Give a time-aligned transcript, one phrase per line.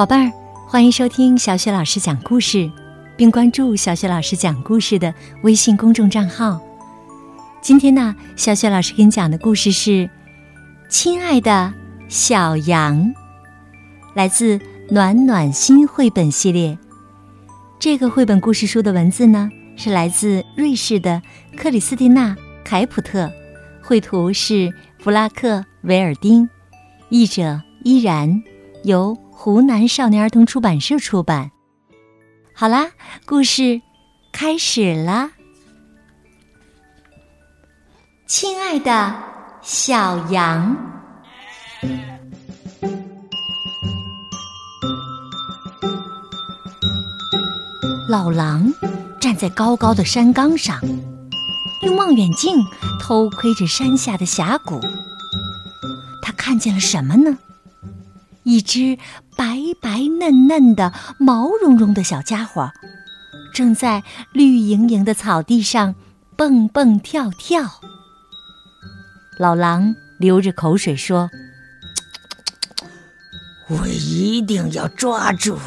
[0.00, 0.32] 宝贝儿，
[0.66, 2.72] 欢迎收听小雪老师讲故事，
[3.18, 5.12] 并关注小雪老师讲故事的
[5.42, 6.58] 微信公众账号。
[7.60, 9.90] 今天呢，小雪老师给你讲的故事是
[10.88, 11.70] 《亲爱的
[12.08, 12.96] 小羊》，
[14.14, 14.58] 来自
[14.88, 16.78] 暖暖心绘本系列。
[17.78, 21.20] 这个绘本故事书的文字呢，是来自瑞士的
[21.58, 23.30] 克里斯蒂娜·凯普特，
[23.82, 26.48] 绘图是弗拉克·维尔丁，
[27.10, 28.42] 译者依然，
[28.84, 29.14] 由。
[29.42, 31.50] 湖南少年儿童出版社出版。
[32.54, 32.90] 好啦，
[33.24, 33.80] 故事
[34.30, 35.30] 开始啦！
[38.26, 39.14] 亲爱的
[39.62, 40.76] 小羊，
[48.10, 48.70] 老狼
[49.18, 50.78] 站在高高的山岗上，
[51.86, 52.62] 用望远镜
[53.00, 54.78] 偷窥着山下的峡谷。
[56.20, 57.38] 他看见了什么呢？
[58.42, 58.98] 一只
[59.74, 62.72] 白白嫩嫩的、毛茸茸的小家伙，
[63.52, 65.94] 正在绿莹莹的草地上
[66.36, 67.80] 蹦蹦跳跳。
[69.36, 71.30] 老狼流着口水说
[73.68, 75.58] ：“我一定要抓住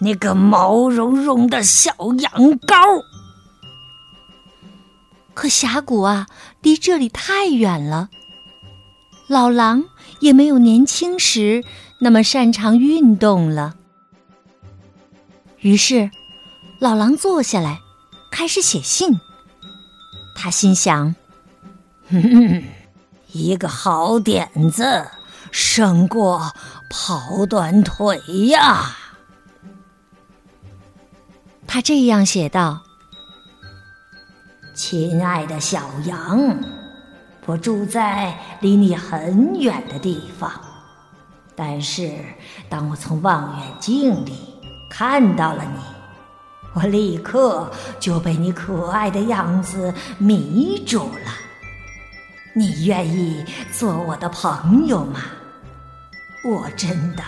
[0.00, 3.02] 那个毛茸茸的小羊羔。”
[5.32, 6.26] 可峡谷啊，
[6.60, 8.10] 离这里太远了。
[9.26, 9.84] 老狼
[10.20, 11.64] 也没有年轻时。
[12.00, 13.76] 那么擅长运动了。
[15.58, 16.10] 于是，
[16.80, 17.80] 老狼坐下来，
[18.30, 19.20] 开始写信。
[20.34, 21.14] 他心想
[22.10, 22.62] ：“哼，
[23.32, 25.06] 一个好点子，
[25.50, 26.52] 胜过
[26.88, 28.96] 跑断腿呀。”
[31.68, 32.82] 他这样写道
[34.74, 36.56] ：“亲爱的小羊，
[37.44, 40.50] 我住在离你很远的地方。”
[41.62, 42.10] 但是，
[42.70, 44.32] 当我从望远镜里
[44.88, 45.80] 看到了你，
[46.72, 51.30] 我立刻就被你可爱的样子迷住了。
[52.54, 55.20] 你愿意做我的朋友吗？
[56.46, 57.22] 我真的，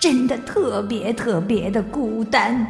[0.00, 2.66] 真的特别特别的孤单。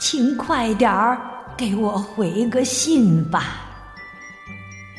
[0.00, 1.20] 请快点儿
[1.54, 3.42] 给我回个信吧。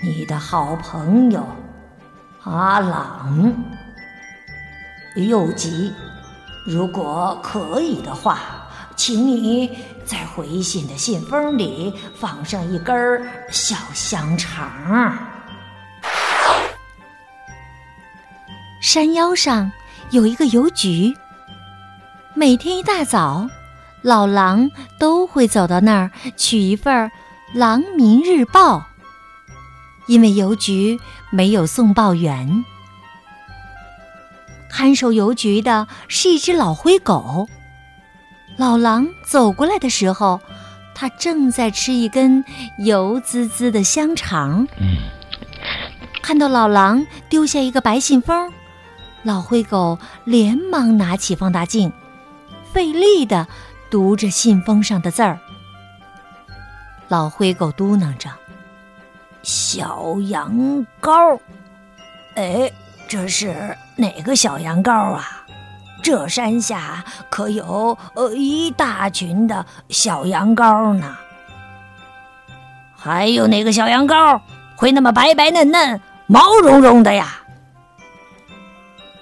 [0.04, 1.44] 你的好朋友
[2.44, 3.75] 阿朗。
[5.16, 5.94] 又急，
[6.66, 8.68] 如果可以的话，
[8.98, 9.70] 请你
[10.06, 12.96] 在回信的信封里放上一根
[13.50, 15.18] 小香肠。
[18.82, 19.72] 山腰上
[20.12, 21.16] 有一个邮局，
[22.34, 23.50] 每天一大早，
[24.02, 26.94] 老狼都会走到那儿取一份
[27.54, 28.78] 《狼民日报》，
[30.08, 31.00] 因为邮局
[31.32, 32.66] 没有送报员。
[34.78, 37.48] 看守邮局的是一只老灰狗。
[38.58, 40.42] 老狼走过来的时候，
[40.94, 42.44] 它正在吃一根
[42.80, 44.68] 油滋滋的香肠。
[46.22, 48.52] 看到老狼丢下一个白信封，
[49.24, 51.90] 老灰狗连忙拿起放大镜，
[52.74, 53.48] 费力的
[53.90, 55.40] 读着信封上的字儿。
[57.08, 58.30] 老灰狗嘟囔着
[59.42, 61.40] ：“小羊羔，
[62.36, 62.70] 哎。”
[63.08, 65.44] 这是哪个小羊羔啊？
[66.04, 71.18] 这山下可有呃一大群的小羊羔呢。
[72.96, 74.40] 还有哪个小羊羔
[74.76, 77.42] 会那么白白嫩嫩、毛茸茸的呀？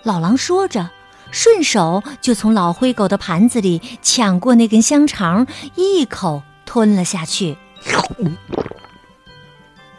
[0.04, 0.90] 老狼说着，
[1.32, 7.58] 顺手就从老灰狗的盘子里抢过那根香肠，一口吞了下去。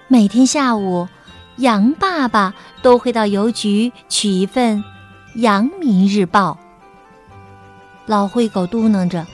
[0.09, 1.09] 每天下午。
[1.57, 2.53] 羊爸爸
[2.83, 4.83] 都会到邮局取一份
[5.41, 6.59] 《羊民日报》。
[8.07, 9.27] 老灰狗嘟囔着：“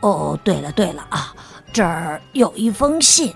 [0.00, 1.34] 哦，对了对了啊，
[1.72, 3.34] 这儿有一封信，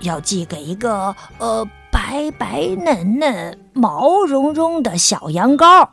[0.00, 5.88] 要寄给一个呃白白嫩嫩、毛茸茸的小羊羔。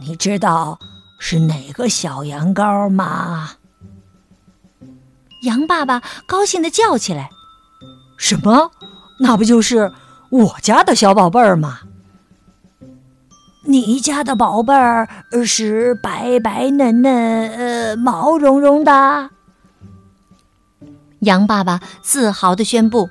[0.00, 0.78] 你知道
[1.18, 3.50] 是哪个小羊羔吗？”
[5.42, 7.30] 羊爸爸高兴的叫起来
[8.16, 8.70] ：“什么？
[9.20, 9.92] 那不就是……”
[10.30, 11.80] 我家的小宝贝儿嘛，
[13.64, 15.08] 你家的宝贝儿
[15.46, 19.30] 是白白嫩嫩、呃毛茸茸的。
[21.20, 23.08] 羊爸爸自豪的宣布：“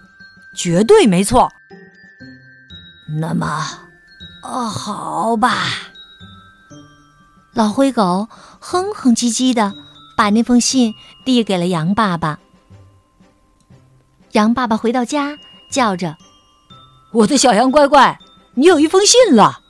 [0.55, 1.51] 绝对没错。”
[3.19, 3.63] 那么，
[4.43, 5.55] 哦，好吧。
[7.53, 8.27] 老灰狗
[8.59, 9.73] 哼哼唧唧的
[10.15, 10.93] 把那封信
[11.25, 12.39] 递给了羊爸爸。
[14.33, 15.37] 羊爸爸回到家，
[15.71, 16.15] 叫着。
[17.11, 18.19] 我的小羊乖乖，
[18.55, 19.61] 你有一封信了。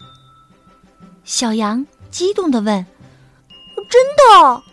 [1.24, 2.86] 小羊激动的问
[3.90, 4.64] ：“真的。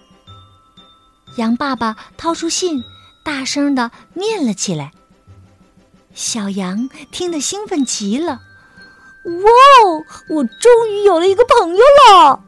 [1.36, 2.82] 羊爸爸掏出信，
[3.24, 4.92] 大声的念了起来。
[6.14, 8.40] 小羊听得兴奋极了，
[9.24, 9.50] 哇！
[10.30, 12.40] 我终于有了一个朋友了。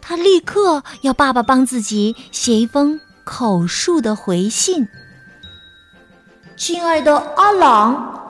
[0.00, 4.88] 他立刻要爸爸帮自己写一封口述的回信。
[6.56, 8.29] 亲爱的阿朗，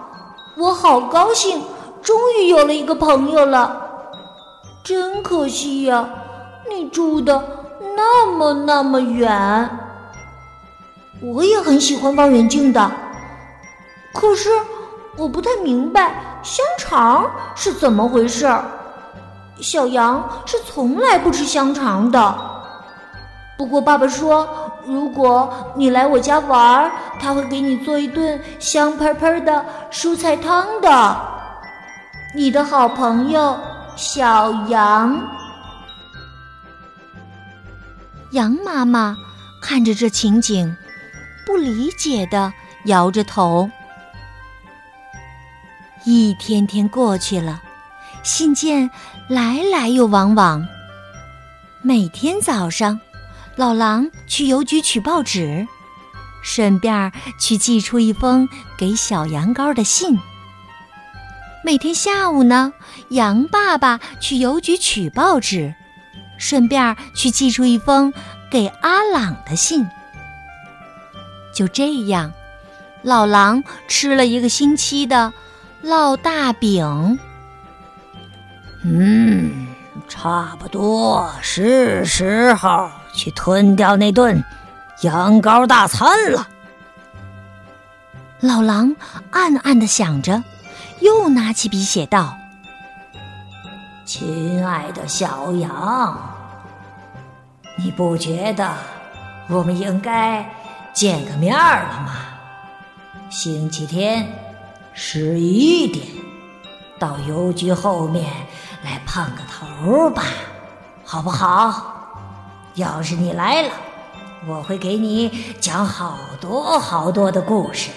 [0.60, 1.62] 我好高兴，
[2.02, 3.88] 终于有了一个朋友了。
[4.84, 6.06] 真可惜呀，
[6.68, 7.42] 你住的
[7.96, 9.70] 那么那么远。
[11.22, 12.90] 我也很喜欢望远镜的。
[14.12, 14.50] 可是
[15.16, 18.62] 我不太明白香肠是怎么回事儿。
[19.62, 22.50] 小羊是从来不吃香肠的。
[23.60, 24.48] 不过爸爸说，
[24.86, 26.90] 如果你来我家玩儿，
[27.20, 31.20] 他会给你做一顿香喷喷的蔬菜汤的。
[32.34, 33.54] 你的好朋友
[33.96, 35.20] 小羊。
[38.30, 39.14] 羊妈妈
[39.60, 40.74] 看着这情景，
[41.44, 42.50] 不理解的
[42.86, 43.70] 摇着头。
[46.04, 47.60] 一天天过去了，
[48.22, 48.90] 信件
[49.28, 50.66] 来来又往往。
[51.82, 52.98] 每天早上，
[53.60, 55.68] 老狼去邮局取报纸，
[56.40, 58.48] 顺便去寄出一封
[58.78, 60.18] 给小羊羔的信。
[61.62, 62.72] 每天下午呢，
[63.10, 65.74] 羊爸爸去邮局取报纸，
[66.38, 68.10] 顺便去寄出一封
[68.50, 69.86] 给阿朗的信。
[71.54, 72.32] 就这样，
[73.02, 75.30] 老狼吃了一个星期的。
[75.84, 77.18] 烙大饼，
[78.84, 79.66] 嗯，
[80.08, 82.90] 差不多是时候
[83.20, 84.43] 去吞掉那顿
[85.02, 86.49] 羊羔大餐了。
[88.40, 88.96] 老狼
[89.31, 90.43] 暗暗的想着，
[91.00, 92.34] 又拿起笔写道
[94.06, 96.19] ：“亲爱的小羊，
[97.76, 98.72] 你不觉得
[99.50, 100.49] 我们应该
[100.94, 102.14] 见个面了吗？
[103.28, 104.26] 星期天。”
[104.94, 106.06] 十一点，
[106.99, 108.25] 到邮局后面
[108.82, 110.23] 来碰个头吧，
[111.05, 112.00] 好不好？
[112.80, 113.70] 要是你来了，
[114.48, 115.28] 我会给你
[115.60, 117.90] 讲好多好多的故事，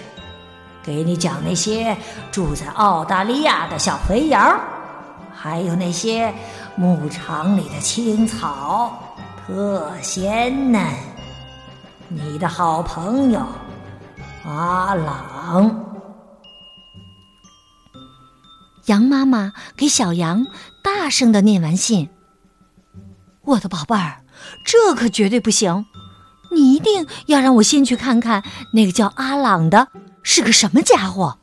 [0.83, 1.97] 给你讲那些
[2.31, 4.59] 住在澳大利亚的小肥羊，
[5.33, 6.33] 还有那些
[6.75, 9.15] 牧场里的青草，
[9.47, 10.85] 特鲜嫩。
[12.09, 13.41] 你的好朋友
[14.45, 15.80] 阿朗。
[18.88, 20.45] 羊妈妈给小羊
[20.83, 22.09] 大声的念完信
[23.45, 24.23] ：“我的宝贝儿，
[24.66, 25.86] 这可绝对不行！
[26.51, 28.44] 你一定要让我先去看看
[28.74, 29.88] 那个叫阿朗的
[30.22, 31.38] 是个什么家伙。”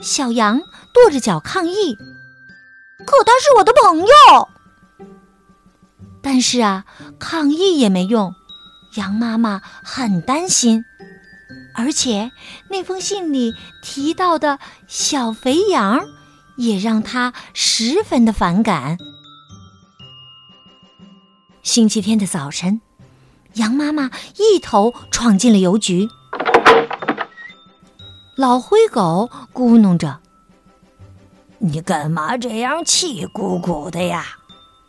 [0.00, 0.60] 小羊
[0.94, 1.96] 跺着脚抗议
[3.04, 4.48] ：“可他是我的朋友。”
[6.22, 6.84] 但是啊，
[7.18, 8.34] 抗议也没用，
[8.94, 10.84] 羊妈妈很担心。
[11.74, 12.32] 而且
[12.70, 14.58] 那封信里提到的
[14.88, 16.00] 小肥羊，
[16.56, 18.98] 也让他十分的反感。
[21.68, 22.80] 星期天的早晨，
[23.52, 26.08] 羊妈妈一头闯进了邮局。
[28.36, 30.20] 老灰狗咕哝着
[31.60, 34.24] ：“你干嘛这样气鼓鼓的呀？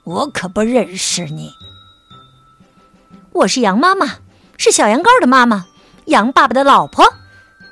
[0.06, 1.52] 我可不认识你。
[3.34, 4.20] 我是羊妈妈，
[4.56, 5.66] 是小羊羔的妈妈。”
[6.08, 7.14] 羊爸爸的老婆，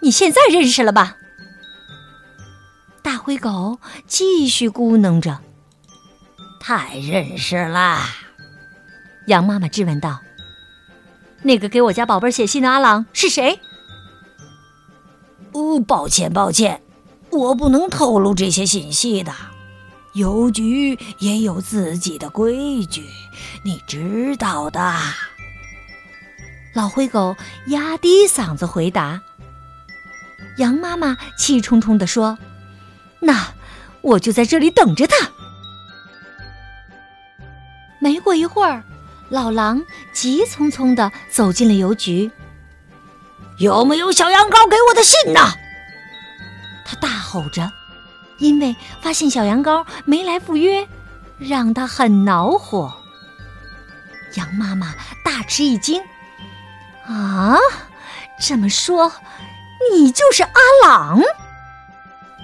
[0.01, 1.15] 你现在认识了吧？
[3.01, 5.39] 大灰狗继续咕哝着
[6.59, 8.01] ：“太认识了。”
[9.27, 10.19] 羊妈妈质问道
[11.43, 13.59] ：“那个给我家宝贝写信的阿朗是谁？”
[15.53, 16.81] 哦，抱歉，抱歉，
[17.29, 19.33] 我不能透露这些信息的。
[20.13, 23.05] 邮局也有自己的规矩，
[23.63, 24.95] 你知道的。
[26.73, 27.35] 老灰狗
[27.67, 29.21] 压低嗓子回答
[30.57, 32.37] ：“羊妈妈气冲冲地说，
[33.19, 33.53] 那
[34.01, 35.29] 我就在这里等着他。”
[37.99, 38.83] 没过一会儿，
[39.29, 42.31] 老狼急匆匆的走进了邮局。
[43.59, 45.39] “有没有小羊羔给我的信呢？”
[46.85, 47.69] 他大吼着，
[48.37, 50.87] 因为发现小羊羔没来赴约，
[51.37, 52.93] 让他很恼火。
[54.35, 54.93] 羊妈妈
[55.23, 56.01] 大吃一惊。
[57.05, 57.57] 啊，
[58.39, 59.11] 这么说，
[59.91, 60.51] 你就是阿
[60.85, 61.21] 朗？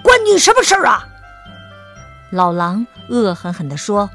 [0.02, 1.06] 关你什么事儿啊？
[2.30, 4.10] 老狼恶狠狠地说：“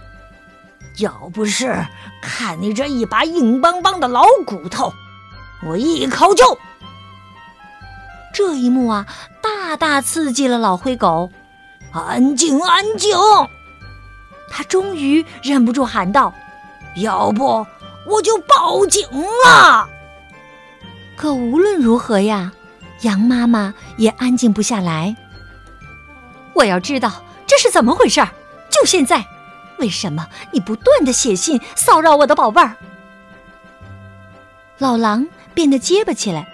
[1.00, 1.86] 要不是
[2.22, 4.94] 看你这一把硬邦邦的老骨头，
[5.65, 6.58] 我一口就……”
[8.34, 9.06] 这一幕啊，
[9.41, 11.29] 大大刺激了老灰狗。
[11.91, 13.18] 安静，安静！
[14.51, 16.34] 他终于忍不住喊道
[16.98, 17.65] ：“要不
[18.06, 19.08] 我就报警
[19.46, 19.89] 了。
[21.15, 22.51] 可无论如何呀，
[23.01, 25.15] 羊妈妈也安静不下来。
[26.53, 27.12] 我要知道
[27.48, 28.29] 这是怎么回事儿，
[28.70, 29.25] 就现在！
[29.79, 32.75] 为什么你不断的写信骚扰我的宝贝儿？
[34.77, 36.48] 老狼变得结巴起来。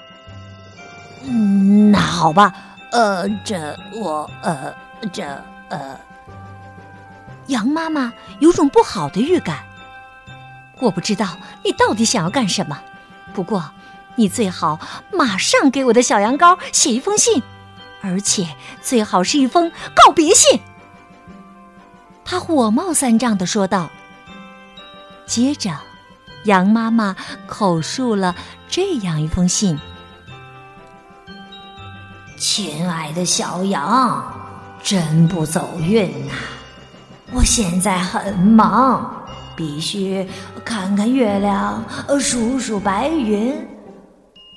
[1.23, 2.53] 嗯，那好吧，
[2.91, 4.73] 呃，这我呃，
[5.11, 5.23] 这
[5.69, 5.99] 呃，
[7.47, 9.63] 羊妈妈有种不好的预感。
[10.79, 12.79] 我不知道你到底想要干什么，
[13.33, 13.71] 不过
[14.15, 14.79] 你最好
[15.11, 17.41] 马上给我的小羊羔写一封信，
[18.01, 18.47] 而且
[18.81, 20.59] 最好是一封告别信。
[22.25, 23.89] 他火冒三丈的说道。
[25.27, 25.71] 接着，
[26.45, 27.15] 羊妈妈
[27.47, 28.35] 口述了
[28.67, 29.79] 这样一封信。
[32.37, 34.23] 亲爱的小羊，
[34.83, 36.33] 真不走运呐！
[37.31, 40.27] 我现在很忙，必须
[40.63, 41.83] 看看月亮，
[42.19, 43.55] 数数白云。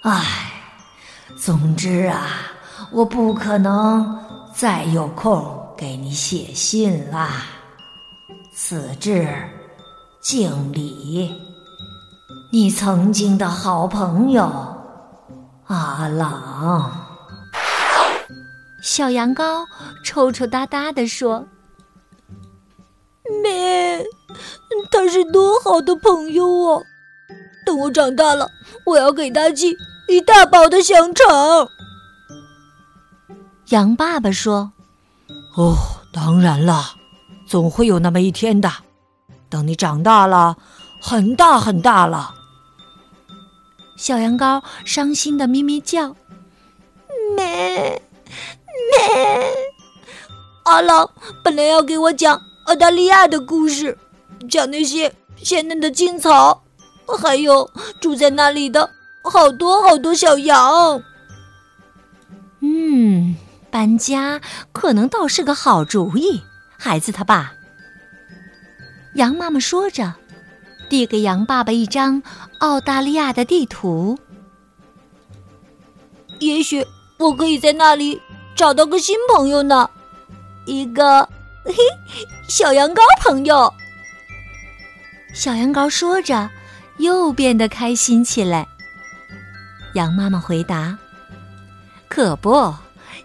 [0.02, 0.50] 唉，
[1.36, 2.26] 总之啊，
[2.90, 4.18] 我不可能
[4.52, 5.42] 再有空
[5.76, 7.44] 给你写信啦。
[8.60, 9.24] 此致
[10.20, 11.32] 敬礼，
[12.50, 14.42] 你曾经的好朋友
[15.66, 17.06] 阿朗。
[18.82, 19.64] 小羊羔
[20.04, 21.46] 抽抽搭搭的说
[23.44, 24.04] ：“咩，
[24.90, 26.82] 他是多好的朋友哦！
[27.64, 28.50] 等我长大了，
[28.84, 29.72] 我要给他寄
[30.08, 31.68] 一大包的香肠。”
[33.70, 34.72] 羊爸爸说
[35.56, 35.76] ：“哦，
[36.12, 36.82] 当然了，
[37.48, 38.70] 总会有那么一天的。
[39.48, 40.58] 等你长大了，
[41.00, 42.34] 很大很大了。”
[43.96, 46.14] 小羊羔伤心的咪咪叫
[47.34, 48.02] ：“咩
[48.90, 49.54] 咩。”
[50.64, 51.10] 阿郎
[51.42, 53.96] 本来要给我讲澳大利亚的故事，
[54.50, 56.62] 讲那些鲜嫩的青草，
[57.06, 58.90] 还有住在那里的
[59.24, 61.02] 好多好多小羊。
[62.60, 63.34] 嗯，
[63.70, 64.40] 搬家
[64.72, 66.42] 可能倒是个好主意，
[66.78, 67.52] 孩子他爸。
[69.14, 70.14] 羊妈妈说着，
[70.88, 72.22] 递给羊爸爸一张
[72.60, 74.18] 澳大利亚的地图。
[76.38, 76.86] 也许
[77.18, 78.20] 我可以在那里。
[78.54, 79.88] 找到个新朋友呢，
[80.66, 81.22] 一个
[81.64, 81.72] 嘿
[82.48, 83.72] 小羊羔朋友。
[85.32, 86.50] 小羊羔说着，
[86.96, 88.66] 又变得开心起来。
[89.94, 90.98] 羊妈妈回答
[92.10, 92.74] ：“可不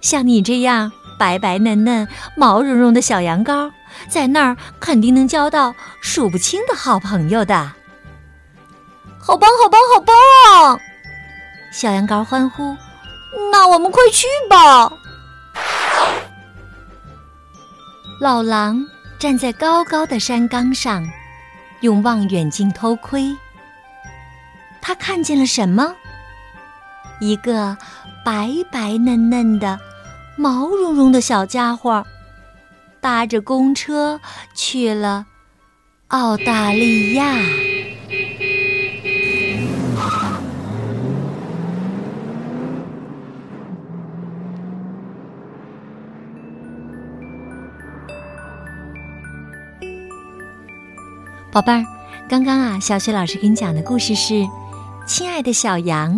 [0.02, 3.72] 像你这样白白嫩嫩、毛茸茸的小羊羔，
[4.08, 7.72] 在那儿肯定能交到数不清的好朋友的。”
[9.20, 10.80] 好棒，好棒，好棒！
[11.72, 12.76] 小羊羔欢呼
[13.52, 14.92] ：“那我们快去吧！”
[18.20, 18.86] 老狼
[19.18, 21.04] 站在高高的山岗上，
[21.82, 23.36] 用望远镜偷窥。
[24.82, 25.96] 他看见了什么？
[27.20, 27.78] 一个
[28.26, 29.80] 白白嫩嫩的、
[30.36, 32.06] 毛茸茸的小家伙，
[33.00, 34.20] 搭着公车
[34.56, 35.28] 去了
[36.08, 37.36] 澳大利亚。
[51.52, 51.86] 宝贝儿，
[52.28, 54.34] 刚刚啊，小雪老师给你讲的故事是
[55.06, 56.18] 《亲爱的小羊》，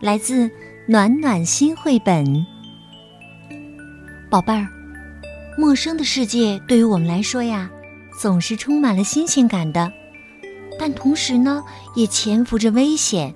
[0.00, 0.50] 来自
[0.88, 2.51] 暖暖心绘本。
[4.32, 4.66] 宝贝儿，
[5.58, 7.70] 陌生的世界对于我们来说呀，
[8.18, 9.92] 总是充满了新鲜感的，
[10.78, 11.62] 但同时呢，
[11.94, 13.34] 也潜伏着危险。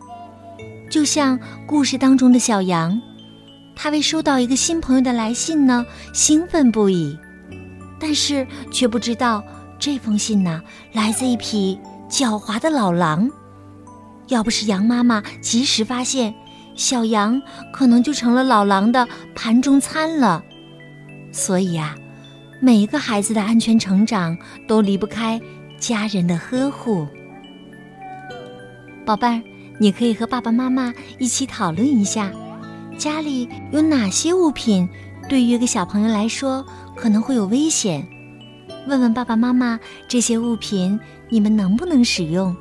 [0.88, 2.98] 就像故事当中的小羊，
[3.74, 5.84] 他为收到一个新朋友的来信呢，
[6.14, 7.18] 兴奋不已，
[8.00, 9.44] 但是却不知道。
[9.78, 10.62] 这封信呢，
[10.94, 13.30] 来自一匹狡猾的老狼。
[14.28, 16.34] 要不是羊妈妈及时发现，
[16.74, 20.42] 小羊可能就成了老狼的盘中餐了。
[21.36, 21.94] 所以啊，
[22.60, 24.34] 每一个孩子的安全成长
[24.66, 25.38] 都离不开
[25.78, 27.06] 家人的呵护。
[29.04, 29.42] 宝贝儿，
[29.78, 32.32] 你可以和爸爸妈妈一起讨论一下，
[32.96, 34.88] 家里有哪些物品
[35.28, 36.64] 对于一个小朋友来说
[36.96, 38.04] 可能会有危险。
[38.88, 39.78] 问问爸爸妈妈，
[40.08, 42.56] 这些物品你们能不能使用？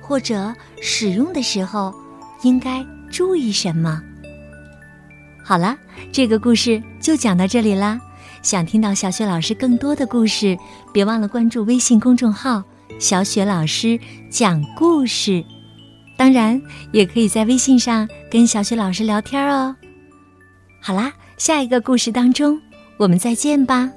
[0.00, 1.94] 或者使用的时候
[2.42, 4.02] 应该注意什么？
[5.44, 5.76] 好了，
[6.10, 8.00] 这个故事就讲到这里啦。
[8.44, 10.56] 想听到小雪老师更多的故事，
[10.92, 12.62] 别忘了关注微信公众号
[13.00, 13.98] “小雪老师
[14.30, 15.42] 讲故事”。
[16.18, 16.60] 当然，
[16.92, 19.74] 也可以在微信上跟小雪老师聊天哦。
[20.78, 22.60] 好啦，下一个故事当中，
[22.98, 23.90] 我们再见吧。